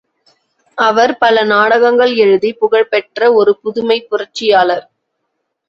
அவர் 0.77 1.17
பல 1.17 1.43
நாடகங்கள் 1.43 2.15
எழுதிப் 2.15 2.59
புகழ்பெற்ற 2.59 3.33
ஒரு 3.33 3.59
புதுமைப் 3.59 4.09
புரட்சியாளர். 4.09 4.85